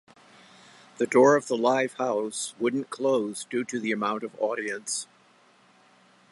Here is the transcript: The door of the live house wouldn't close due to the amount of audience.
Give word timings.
The 0.97 1.05
door 1.05 1.35
of 1.35 1.47
the 1.47 1.55
live 1.55 1.93
house 1.93 2.55
wouldn't 2.57 2.89
close 2.89 3.45
due 3.47 3.63
to 3.65 3.79
the 3.79 3.91
amount 3.91 4.23
of 4.23 4.33
audience. 4.41 5.05